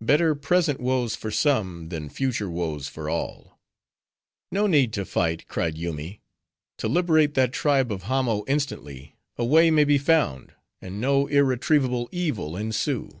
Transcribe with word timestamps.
Better 0.00 0.34
present 0.34 0.80
woes 0.80 1.14
for 1.14 1.30
some, 1.30 1.90
than 1.90 2.08
future 2.08 2.48
woes 2.48 2.88
for 2.88 3.10
all." 3.10 3.60
"No 4.50 4.66
need 4.66 4.90
to 4.94 5.04
fight," 5.04 5.46
cried 5.48 5.76
Yoomy, 5.76 6.22
"to 6.78 6.88
liberate 6.88 7.34
that 7.34 7.52
tribe 7.52 7.92
of 7.92 8.04
Hamo 8.04 8.42
instantly; 8.48 9.16
a 9.36 9.44
way 9.44 9.70
may 9.70 9.84
be 9.84 9.98
found, 9.98 10.54
and 10.80 10.98
no 10.98 11.26
irretrievable 11.26 12.08
evil 12.10 12.56
ensue." 12.56 13.20